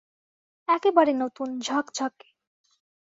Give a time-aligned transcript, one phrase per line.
[0.67, 2.27] একেবারে নতুন, ঝকঝকে।